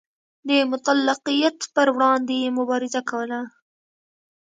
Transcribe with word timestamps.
د 0.47 0.49
مطلقیت 0.71 1.57
پر 1.75 1.87
وړاندې 1.95 2.35
یې 2.43 2.49
مبارزه 2.59 3.01
کوله. 3.09 3.41